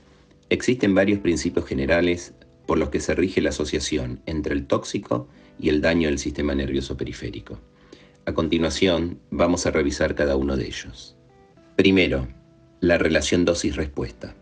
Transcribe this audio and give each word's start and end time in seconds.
existen 0.50 0.94
varios 0.94 1.18
principios 1.18 1.66
generales 1.66 2.32
por 2.64 2.78
los 2.78 2.90
que 2.90 3.00
se 3.00 3.16
rige 3.16 3.40
la 3.40 3.48
asociación 3.48 4.20
entre 4.26 4.54
el 4.54 4.68
tóxico 4.68 5.26
y 5.58 5.68
el 5.68 5.80
daño 5.80 6.08
del 6.08 6.20
sistema 6.20 6.54
nervioso 6.54 6.96
periférico. 6.96 7.58
A 8.24 8.34
continuación, 8.34 9.18
vamos 9.32 9.66
a 9.66 9.72
revisar 9.72 10.14
cada 10.14 10.36
uno 10.36 10.56
de 10.56 10.66
ellos. 10.66 11.16
Primero, 11.74 12.28
la 12.78 12.98
relación 12.98 13.44
dosis-respuesta. 13.44 14.36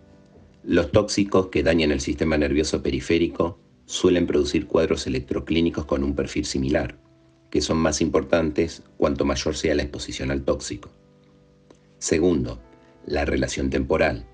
Los 0.65 0.93
tóxicos 0.93 1.47
que 1.47 1.62
dañan 1.62 1.93
el 1.93 2.03
sistema 2.03 2.37
nervioso 2.37 2.83
periférico 2.83 3.59
suelen 3.87 4.27
producir 4.27 4.67
cuadros 4.67 5.07
electroclínicos 5.07 5.87
con 5.87 6.05
un 6.05 6.15
perfil 6.15 6.45
similar, 6.45 6.99
que 7.51 7.61
son 7.61 7.79
más 7.79 8.01
importantes 8.01 8.83
cuanto 8.99 9.25
mayor 9.25 9.57
sea 9.57 9.75
la 9.75 9.83
exposición 9.83 10.31
al 10.31 10.43
tóxico. 10.43 10.91
Segundo, 11.99 12.61
la 13.07 13.25
relación 13.25 13.71
temporal. 13.71 14.27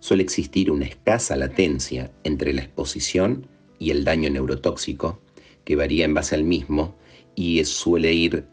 Suele 0.00 0.22
existir 0.22 0.70
una 0.70 0.86
escasa 0.86 1.36
latencia 1.36 2.10
entre 2.24 2.54
la 2.54 2.62
exposición 2.62 3.46
y 3.78 3.90
el 3.90 4.04
daño 4.04 4.30
neurotóxico, 4.30 5.20
que 5.64 5.76
varía 5.76 6.06
en 6.06 6.14
base 6.14 6.34
al 6.34 6.44
mismo 6.44 6.96
y 7.34 7.62
suele 7.64 8.12
ir 8.12 8.46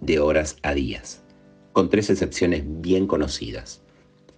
de 0.00 0.18
horas 0.18 0.56
a 0.62 0.74
días, 0.74 1.22
con 1.72 1.90
tres 1.90 2.08
excepciones 2.08 2.64
bien 2.66 3.06
conocidas. 3.06 3.82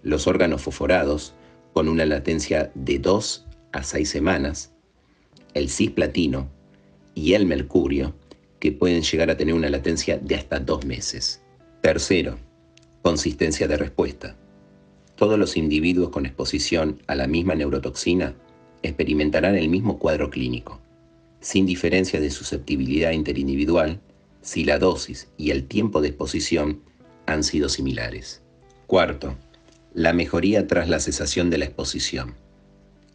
Los 0.03 0.27
órganos 0.27 0.61
fosforados, 0.61 1.33
con 1.73 1.87
una 1.87 2.05
latencia 2.05 2.71
de 2.75 2.99
2 2.99 3.45
a 3.71 3.83
6 3.83 4.09
semanas, 4.09 4.73
el 5.53 5.69
cisplatino 5.69 6.49
y 7.15 7.33
el 7.33 7.45
mercurio, 7.45 8.13
que 8.59 8.71
pueden 8.71 9.03
llegar 9.03 9.29
a 9.29 9.37
tener 9.37 9.53
una 9.53 9.69
latencia 9.69 10.17
de 10.17 10.35
hasta 10.35 10.59
dos 10.59 10.85
meses. 10.85 11.41
Tercero, 11.81 12.37
consistencia 13.01 13.67
de 13.67 13.77
respuesta. 13.77 14.35
Todos 15.15 15.39
los 15.39 15.57
individuos 15.57 16.09
con 16.09 16.25
exposición 16.25 17.01
a 17.07 17.15
la 17.15 17.27
misma 17.27 17.55
neurotoxina 17.55 18.35
experimentarán 18.83 19.55
el 19.55 19.69
mismo 19.69 19.97
cuadro 19.99 20.29
clínico, 20.29 20.79
sin 21.39 21.65
diferencia 21.65 22.19
de 22.19 22.29
susceptibilidad 22.29 23.11
interindividual 23.11 23.99
si 24.41 24.63
la 24.63 24.79
dosis 24.79 25.27
y 25.37 25.51
el 25.51 25.67
tiempo 25.67 26.01
de 26.01 26.09
exposición 26.09 26.81
han 27.25 27.43
sido 27.43 27.69
similares. 27.69 28.41
Cuarto, 28.87 29.35
la 29.93 30.13
mejoría 30.13 30.67
tras 30.67 30.87
la 30.87 30.99
cesación 30.99 31.49
de 31.49 31.57
la 31.57 31.65
exposición. 31.65 32.35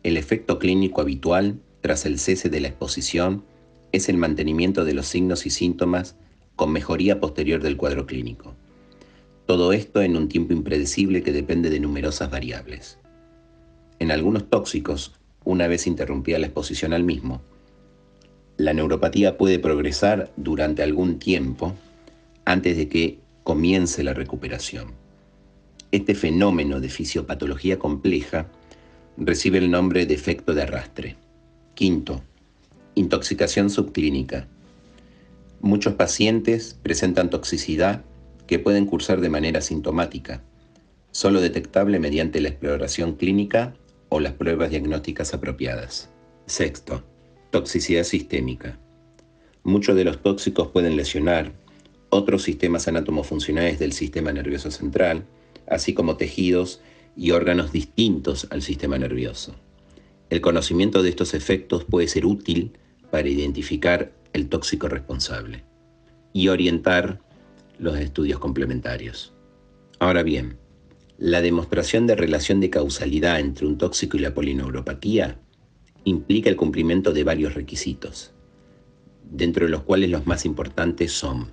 El 0.02 0.16
efecto 0.16 0.58
clínico 0.58 1.00
habitual 1.00 1.60
tras 1.82 2.06
el 2.06 2.18
cese 2.18 2.48
de 2.48 2.60
la 2.60 2.68
exposición 2.68 3.44
es 3.92 4.08
el 4.08 4.16
mantenimiento 4.16 4.84
de 4.84 4.94
los 4.94 5.06
signos 5.06 5.44
y 5.44 5.50
síntomas 5.50 6.16
con 6.56 6.72
mejoría 6.72 7.20
posterior 7.20 7.62
del 7.62 7.76
cuadro 7.76 8.06
clínico. 8.06 8.54
Todo 9.46 9.72
esto 9.72 10.00
en 10.00 10.16
un 10.16 10.28
tiempo 10.28 10.54
impredecible 10.54 11.22
que 11.22 11.32
depende 11.32 11.68
de 11.68 11.80
numerosas 11.80 12.30
variables. 12.30 12.98
En 13.98 14.10
algunos 14.10 14.48
tóxicos, 14.48 15.12
una 15.44 15.66
vez 15.66 15.86
interrumpida 15.86 16.38
la 16.38 16.46
exposición 16.46 16.92
al 16.92 17.04
mismo, 17.04 17.42
la 18.56 18.72
neuropatía 18.72 19.36
puede 19.36 19.58
progresar 19.58 20.32
durante 20.36 20.82
algún 20.82 21.18
tiempo 21.18 21.74
antes 22.44 22.76
de 22.76 22.88
que 22.88 23.18
comience 23.42 24.04
la 24.04 24.14
recuperación. 24.14 24.92
Este 25.90 26.14
fenómeno 26.14 26.80
de 26.80 26.88
fisiopatología 26.88 27.78
compleja 27.78 28.46
recibe 29.16 29.58
el 29.58 29.70
nombre 29.70 30.06
de 30.06 30.14
efecto 30.14 30.54
de 30.54 30.62
arrastre. 30.62 31.16
Quinto, 31.74 32.22
intoxicación 32.94 33.70
subclínica. 33.70 34.46
Muchos 35.62 35.94
pacientes 35.94 36.78
presentan 36.82 37.30
toxicidad 37.30 38.04
que 38.46 38.58
pueden 38.58 38.84
cursar 38.84 39.22
de 39.22 39.30
manera 39.30 39.62
sintomática, 39.62 40.42
solo 41.12 41.40
detectable 41.40 41.98
mediante 41.98 42.42
la 42.42 42.50
exploración 42.50 43.14
clínica 43.14 43.74
o 44.10 44.20
las 44.20 44.34
pruebas 44.34 44.68
diagnósticas 44.68 45.32
apropiadas. 45.32 46.10
Sexto, 46.44 47.02
toxicidad 47.50 48.04
sistémica. 48.04 48.78
Muchos 49.62 49.96
de 49.96 50.04
los 50.04 50.20
tóxicos 50.22 50.68
pueden 50.68 50.94
lesionar 50.94 51.52
otros 52.10 52.42
sistemas 52.42 52.86
anatomofuncionales 52.86 53.78
del 53.78 53.94
sistema 53.94 54.30
nervioso 54.30 54.70
central, 54.70 55.24
así 55.66 55.94
como 55.94 56.18
tejidos 56.18 56.82
y 57.16 57.30
órganos 57.30 57.72
distintos 57.72 58.46
al 58.50 58.60
sistema 58.60 58.98
nervioso. 58.98 59.54
El 60.32 60.40
conocimiento 60.40 61.02
de 61.02 61.10
estos 61.10 61.34
efectos 61.34 61.84
puede 61.84 62.08
ser 62.08 62.24
útil 62.24 62.72
para 63.10 63.28
identificar 63.28 64.12
el 64.32 64.48
tóxico 64.48 64.88
responsable 64.88 65.62
y 66.32 66.48
orientar 66.48 67.20
los 67.78 67.98
estudios 67.98 68.38
complementarios. 68.38 69.34
Ahora 69.98 70.22
bien, 70.22 70.56
la 71.18 71.42
demostración 71.42 72.06
de 72.06 72.16
relación 72.16 72.60
de 72.60 72.70
causalidad 72.70 73.40
entre 73.40 73.66
un 73.66 73.76
tóxico 73.76 74.16
y 74.16 74.20
la 74.20 74.32
polineuropatía 74.32 75.38
implica 76.04 76.48
el 76.48 76.56
cumplimiento 76.56 77.12
de 77.12 77.24
varios 77.24 77.52
requisitos, 77.52 78.32
dentro 79.30 79.66
de 79.66 79.70
los 79.70 79.82
cuales 79.82 80.08
los 80.08 80.26
más 80.26 80.46
importantes 80.46 81.12
son, 81.12 81.52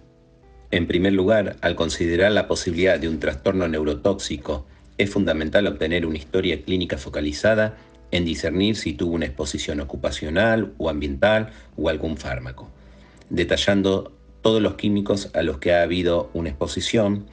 en 0.71 0.87
primer 0.87 1.11
lugar, 1.11 1.57
al 1.59 1.75
considerar 1.75 2.31
la 2.31 2.47
posibilidad 2.47 2.97
de 2.97 3.09
un 3.09 3.19
trastorno 3.19 3.67
neurotóxico, 3.67 4.67
es 4.97 5.09
fundamental 5.09 5.67
obtener 5.67 6.05
una 6.05 6.17
historia 6.17 6.61
clínica 6.61 6.97
focalizada 6.97 7.77
en 8.11 8.25
discernir 8.25 8.75
si 8.75 8.93
tuvo 8.93 9.13
una 9.13 9.25
exposición 9.25 9.79
ocupacional 9.79 10.73
o 10.77 10.89
ambiental 10.89 11.51
o 11.77 11.89
algún 11.89 12.17
fármaco, 12.17 12.69
detallando 13.29 14.11
todos 14.41 14.61
los 14.61 14.75
químicos 14.75 15.29
a 15.33 15.41
los 15.43 15.57
que 15.57 15.73
ha 15.73 15.83
habido 15.83 16.29
una 16.33 16.49
exposición, 16.49 17.25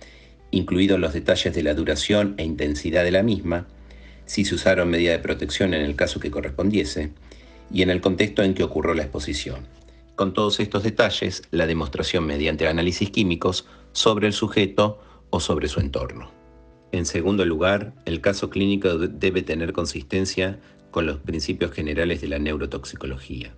incluidos 0.51 0.99
los 0.99 1.13
detalles 1.13 1.55
de 1.55 1.63
la 1.63 1.75
duración 1.75 2.35
e 2.37 2.45
intensidad 2.45 3.05
de 3.05 3.13
la 3.13 3.23
misma, 3.23 3.67
si 4.27 4.45
se 4.45 4.55
usaron 4.57 4.91
medidas 4.91 5.17
de 5.17 5.23
protección 5.23 5.73
en 5.73 5.83
el 5.83 5.97
caso 5.97 6.21
que 6.21 6.31
correspondiese, 6.31 7.11
y 7.73 7.83
en 7.83 7.91
el 7.91 8.01
contexto 8.01 8.43
en 8.43 8.55
que 8.55 8.63
ocurrió 8.63 8.95
la 8.95 9.03
exposición. 9.03 9.67
Con 10.15 10.33
todos 10.33 10.61
estos 10.61 10.83
detalles, 10.83 11.43
la 11.51 11.67
demostración 11.67 12.27
mediante 12.27 12.67
análisis 12.67 13.11
químicos 13.11 13.67
sobre 13.93 14.27
el 14.27 14.33
sujeto 14.33 15.01
o 15.31 15.41
sobre 15.41 15.69
su 15.69 15.81
entorno. 15.81 16.36
En 16.93 17.05
segundo 17.05 17.45
lugar, 17.45 17.95
el 18.05 18.21
caso 18.21 18.51
clínico 18.51 18.97
debe 18.99 19.43
tener 19.43 19.73
consistencia 19.73 20.61
con 20.91 21.07
los 21.07 21.19
principios 21.19 21.73
generales 21.73 22.21
de 22.21 22.29
la 22.29 22.39
neurotoxicología. 22.39 23.55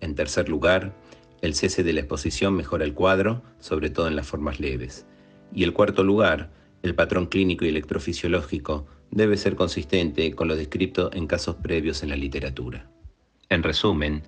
En 0.00 0.14
tercer 0.14 0.48
lugar, 0.48 0.94
el 1.42 1.54
cese 1.54 1.82
de 1.82 1.92
la 1.92 2.00
exposición 2.00 2.54
mejora 2.54 2.84
el 2.84 2.94
cuadro, 2.94 3.42
sobre 3.58 3.90
todo 3.90 4.08
en 4.08 4.16
las 4.16 4.26
formas 4.26 4.60
leves. 4.60 5.06
Y 5.52 5.64
el 5.64 5.72
cuarto 5.72 6.02
lugar, 6.02 6.50
el 6.82 6.94
patrón 6.94 7.26
clínico 7.26 7.64
y 7.64 7.68
electrofisiológico 7.68 8.86
debe 9.10 9.36
ser 9.36 9.56
consistente 9.56 10.34
con 10.34 10.48
lo 10.48 10.56
descrito 10.56 11.10
en 11.12 11.26
casos 11.26 11.56
previos 11.56 12.02
en 12.02 12.10
la 12.10 12.16
literatura. 12.16 12.90
En 13.48 13.62
resumen, 13.62 14.22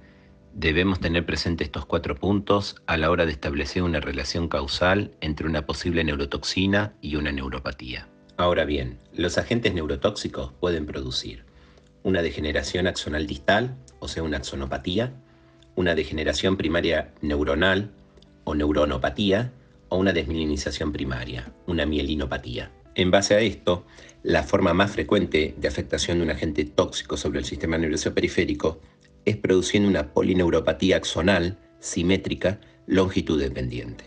debemos 0.55 1.01
tener 1.01 1.25
presente 1.27 1.65
estos 1.65 1.87
cuatro 1.87 2.15
puntos 2.17 2.77
a 2.87 2.97
la 2.97 3.11
hora 3.11 3.27
de 3.27 3.33
establecer 3.33 3.83
una 3.83 4.01
relación 4.01 4.49
causal 4.49 5.13
entre 5.21 5.47
una 5.47 5.67
posible 5.67 6.03
neurotoxina 6.03 6.95
y 7.01 7.17
una 7.17 7.31
neuropatía. 7.33 8.09
Ahora 8.41 8.65
bien, 8.65 8.97
los 9.13 9.37
agentes 9.37 9.75
neurotóxicos 9.75 10.51
pueden 10.61 10.87
producir 10.87 11.45
una 12.05 12.23
degeneración 12.23 12.87
axonal 12.87 13.27
distal, 13.27 13.77
o 13.99 14.09
sea, 14.09 14.23
una 14.23 14.39
axonopatía, 14.39 15.13
una 15.77 15.95
degeneración 15.95 16.57
primaria 16.57 17.13
neuronal 17.21 17.91
o 18.45 18.55
neuronopatía, 18.55 19.53
o 19.91 19.99
una 19.99 20.15
desmielinización 20.15 20.91
primaria, 20.91 21.53
una 21.67 21.85
mielinopatía. 21.85 22.71
En 22.95 23.11
base 23.11 23.35
a 23.35 23.41
esto, 23.41 23.85
la 24.23 24.43
forma 24.43 24.73
más 24.73 24.91
frecuente 24.91 25.55
de 25.59 25.69
afectación 25.69 26.17
de 26.17 26.25
un 26.25 26.31
agente 26.31 26.65
tóxico 26.65 27.19
sobre 27.19 27.41
el 27.41 27.45
sistema 27.45 27.77
nervioso 27.77 28.15
periférico 28.15 28.81
es 29.27 29.37
produciendo 29.37 29.87
una 29.87 30.15
polineuropatía 30.15 30.97
axonal 30.97 31.59
simétrica 31.79 32.59
longitud 32.87 33.39
dependiente. 33.39 34.07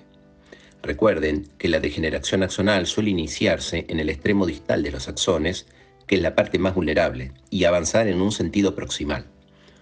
Recuerden 0.84 1.48
que 1.58 1.70
la 1.70 1.80
degeneración 1.80 2.44
axonal 2.44 2.88
suele 2.88 3.10
iniciarse 3.10 3.86
en 3.88 4.02
el 4.02 4.10
extremo 4.10 4.46
distal 4.46 4.84
de 4.84 4.92
los 4.92 5.08
axones, 5.08 5.66
que 6.08 6.16
es 6.16 6.22
la 6.22 6.36
parte 6.36 6.60
más 6.60 6.76
vulnerable, 6.76 7.32
y 7.50 7.64
avanzar 7.64 8.10
en 8.10 8.22
un 8.22 8.34
sentido 8.34 8.76
proximal. 8.76 9.26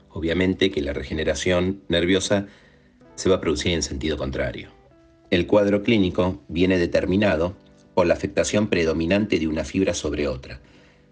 Obviamente 0.10 0.70
que 0.70 0.84
la 0.84 0.94
regeneración 0.94 1.82
nerviosa 1.88 2.46
se 3.16 3.30
va 3.30 3.38
a 3.38 3.42
producir 3.42 3.72
en 3.72 3.82
sentido 3.82 4.16
contrario. 4.16 4.70
El 5.32 5.48
cuadro 5.48 5.82
clínico 5.82 6.44
viene 6.48 6.78
determinado 6.78 7.56
por 7.96 8.06
la 8.06 8.14
afectación 8.14 8.68
predominante 8.68 9.40
de 9.40 9.48
una 9.48 9.64
fibra 9.64 9.96
sobre 9.96 10.28
otra, 10.28 10.62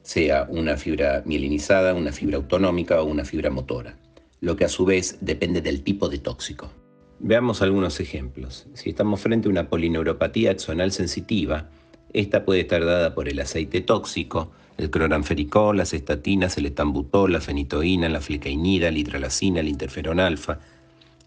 sea 0.04 0.46
una 0.50 0.78
fibra 0.78 1.24
mielinizada, 1.26 1.96
una 1.96 2.12
fibra 2.12 2.38
autonómica 2.38 3.02
o 3.02 3.06
una 3.06 3.26
fibra 3.26 3.50
motora, 3.50 3.98
lo 4.40 4.56
que 4.56 4.66
a 4.66 4.70
su 4.70 4.86
vez 4.86 5.18
depende 5.22 5.62
del 5.62 5.82
tipo 5.82 6.10
de 6.10 6.20
tóxico. 6.20 6.72
Veamos 7.22 7.62
algunos 7.62 8.00
ejemplos. 8.00 8.68
Si 8.74 8.92
estamos 8.92 9.20
frente 9.20 9.50
a 9.50 9.52
una 9.52 9.68
polineuropatía 9.68 10.52
axonal 10.52 10.94
sensitiva, 10.94 11.70
esta 12.14 12.46
puede 12.46 12.62
estar 12.62 12.86
dada 12.86 13.14
por 13.14 13.28
el 13.28 13.42
aceite 13.42 13.82
tóxico, 13.82 14.52
el 14.78 14.90
cloranfericol, 14.90 15.76
las 15.76 15.94
estatinas, 15.94 16.58
el 16.58 16.68
etambutol, 16.68 17.34
la 17.34 17.42
fenitoína, 17.42 18.08
la 18.08 18.22
flecainida, 18.22 18.90
la 18.90 19.00
hidralacina, 19.00 19.60
el 19.60 19.68
interferón 19.68 20.22
alfa, 20.22 20.60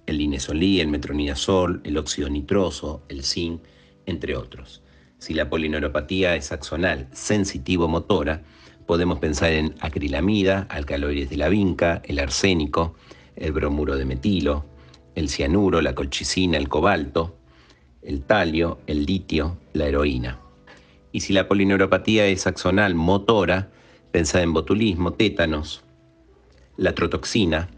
el 0.06 0.16
linesolí, 0.16 0.80
el 0.80 0.88
metronidazol, 0.88 1.82
el 1.84 1.98
óxido 1.98 2.30
nitroso, 2.30 3.02
el 3.10 3.22
zinc, 3.22 3.60
entre 4.06 4.34
otros. 4.34 4.82
Si 5.18 5.34
la 5.34 5.50
polineuropatía 5.50 6.36
es 6.36 6.52
axonal 6.52 7.06
sensitivo-motora, 7.12 8.40
podemos 8.86 9.18
pensar 9.18 9.52
en 9.52 9.74
acrilamida, 9.80 10.66
alcaloides 10.70 11.28
de 11.28 11.36
la 11.36 11.50
vinca, 11.50 12.00
el 12.06 12.18
arsénico, 12.18 12.94
el 13.36 13.52
bromuro 13.52 13.96
de 13.96 14.06
metilo, 14.06 14.72
el 15.14 15.29
cianuro, 15.29 15.81
la 15.81 15.94
colchicina, 15.94 16.59
el 16.59 16.69
cobalto, 16.69 17.37
el 18.03 18.23
talio, 18.23 18.81
el 18.87 19.05
litio, 19.05 19.59
la 19.73 19.87
heroína. 19.87 20.38
Y 21.12 21.20
si 21.20 21.32
la 21.32 21.49
polineuropatía 21.49 22.26
es 22.26 22.47
axonal 22.47 22.94
motora, 22.94 23.70
pensad 24.11 24.43
en 24.43 24.53
botulismo, 24.53 25.12
tétanos, 25.12 25.85
la 26.76 26.94
trotoxina, 26.94 27.69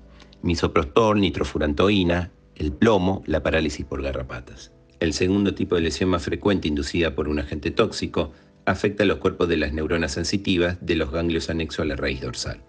misoprostol, 0.43 1.21
nitrofurantoína, 1.21 2.31
el 2.57 2.73
plomo, 2.73 3.23
la 3.27 3.43
parálisis 3.43 3.85
por 3.85 4.03
garrapatas. 4.03 4.73
El 5.01 5.13
segundo 5.13 5.55
tipo 5.55 5.75
de 5.75 5.83
lesión 5.83 6.11
más 6.11 6.23
frecuente 6.23 6.69
inducida 6.69 7.15
por 7.15 7.29
un 7.29 7.41
agente 7.41 7.71
tóxico 7.71 8.33
afecta 8.65 9.03
a 9.03 9.07
los 9.07 9.19
cuerpos 9.19 9.49
de 9.49 9.57
las 9.57 9.73
neuronas 9.73 10.13
sensitivas 10.13 10.79
de 10.81 10.97
los 10.97 11.11
ganglios 11.11 11.51
anexos 11.51 11.81
a 11.81 11.87
la 11.87 11.97
raíz 11.97 12.21
dorsal. 12.21 12.61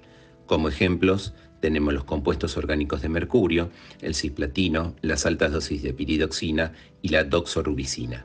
Como 0.46 0.68
ejemplos, 0.68 1.34
tenemos 1.66 1.96
los 1.96 2.04
compuestos 2.04 2.58
orgánicos 2.58 3.02
de 3.02 3.10
mercurio, 3.10 3.72
el 4.00 4.14
cisplatino, 4.14 4.96
las 5.02 5.26
altas 5.26 5.52
dosis 5.52 5.82
de 5.82 5.94
piridoxina 5.94 6.74
y 7.02 7.10
la 7.10 7.24
doxorubicina. 7.24 8.24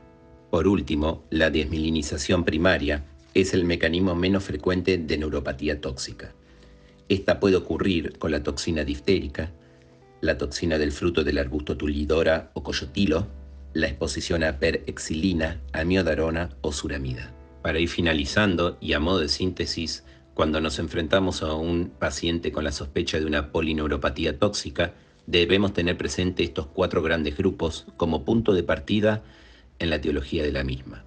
Por 0.51 0.67
último, 0.67 1.23
la 1.31 1.49
desmilinización 1.49 2.45
primaria 2.45 3.03
es 3.33 3.55
el 3.55 3.65
mecanismo 3.65 4.13
menos 4.13 4.43
frecuente 4.43 4.99
de 4.99 5.17
neuropatía 5.17 5.81
tóxica. 5.81 6.35
Esta 7.09 7.39
puede 7.39 7.55
ocurrir 7.55 8.19
con 8.19 8.29
la 8.29 8.43
toxina 8.43 8.83
diftérica, 8.83 9.51
la 10.21 10.37
toxina 10.37 10.77
del 10.77 10.91
fruto 10.91 11.23
del 11.23 11.39
arbusto 11.39 11.75
tulidora 11.75 12.51
o 12.53 12.61
coyotilo, 12.61 13.25
la 13.73 13.87
exposición 13.87 14.43
a 14.43 14.59
perexilina, 14.59 15.59
amiodarona 15.73 16.51
o 16.61 16.71
suramida. 16.71 17.33
Para 17.63 17.79
ir 17.79 17.89
finalizando 17.89 18.77
y 18.79 18.93
a 18.93 18.99
modo 18.99 19.17
de 19.17 19.29
síntesis, 19.29 20.03
cuando 20.33 20.61
nos 20.61 20.79
enfrentamos 20.79 21.43
a 21.43 21.53
un 21.53 21.89
paciente 21.89 22.51
con 22.51 22.63
la 22.63 22.71
sospecha 22.71 23.19
de 23.19 23.25
una 23.25 23.51
polineuropatía 23.51 24.39
tóxica, 24.39 24.93
debemos 25.27 25.73
tener 25.73 25.97
presente 25.97 26.43
estos 26.43 26.67
cuatro 26.67 27.01
grandes 27.01 27.37
grupos 27.37 27.85
como 27.97 28.23
punto 28.23 28.53
de 28.53 28.63
partida 28.63 29.23
en 29.79 29.89
la 29.89 29.99
teología 29.99 30.43
de 30.43 30.51
la 30.51 30.63
misma. 30.63 31.03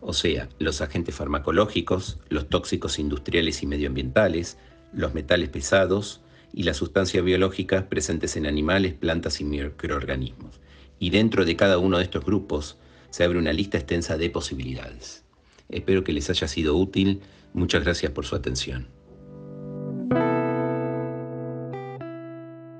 O 0.00 0.12
sea, 0.12 0.48
los 0.58 0.80
agentes 0.80 1.14
farmacológicos, 1.14 2.18
los 2.28 2.48
tóxicos 2.48 2.98
industriales 2.98 3.62
y 3.62 3.66
medioambientales, 3.66 4.58
los 4.92 5.12
metales 5.12 5.48
pesados 5.48 6.20
y 6.52 6.62
las 6.62 6.76
sustancias 6.76 7.24
biológicas 7.24 7.84
presentes 7.84 8.36
en 8.36 8.46
animales, 8.46 8.94
plantas 8.94 9.40
y 9.40 9.44
microorganismos. 9.44 10.60
Y 10.98 11.10
dentro 11.10 11.44
de 11.44 11.56
cada 11.56 11.78
uno 11.78 11.98
de 11.98 12.04
estos 12.04 12.24
grupos 12.24 12.76
se 13.10 13.24
abre 13.24 13.38
una 13.38 13.52
lista 13.52 13.78
extensa 13.78 14.16
de 14.16 14.30
posibilidades. 14.30 15.24
Espero 15.68 16.04
que 16.04 16.12
les 16.12 16.30
haya 16.30 16.48
sido 16.48 16.76
útil. 16.76 17.20
Muchas 17.58 17.84
gracias 17.84 18.12
por 18.12 18.24
su 18.24 18.36
atención. 18.36 18.86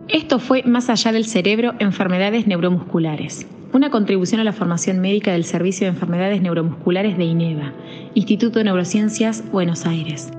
Esto 0.08 0.38
fue 0.38 0.62
Más 0.62 0.88
allá 0.88 1.12
del 1.12 1.26
cerebro, 1.26 1.75
enfermedades 1.80 2.47
neuromusculares, 2.47 3.47
una 3.73 3.90
contribución 3.90 4.40
a 4.40 4.44
la 4.44 4.52
formación 4.52 5.00
médica 5.00 5.32
del 5.32 5.44
Servicio 5.44 5.87
de 5.87 5.92
Enfermedades 5.92 6.40
Neuromusculares 6.40 7.18
de 7.18 7.25
INEVA, 7.25 7.75
Instituto 8.14 8.58
de 8.58 8.64
Neurociencias, 8.64 9.44
Buenos 9.50 9.85
Aires. 9.85 10.30